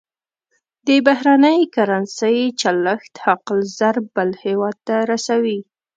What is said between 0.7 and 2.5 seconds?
د بهرنۍ کرنسۍ